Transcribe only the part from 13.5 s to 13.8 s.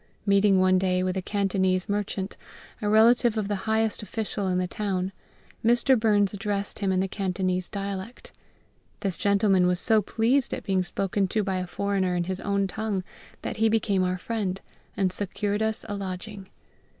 he